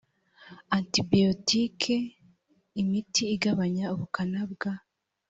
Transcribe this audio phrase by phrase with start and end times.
[0.77, 1.97] antibiyotiki
[2.81, 4.73] imiti igabanya ubukana bwa